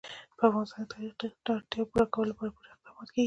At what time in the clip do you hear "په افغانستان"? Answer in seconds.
0.37-0.83